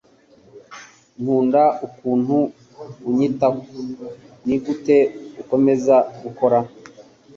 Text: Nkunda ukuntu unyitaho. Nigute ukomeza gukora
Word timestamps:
Nkunda 1.21 1.63
ukuntu 1.87 2.37
unyitaho. 3.09 3.59
Nigute 4.45 4.97
ukomeza 5.41 5.95
gukora 6.23 6.57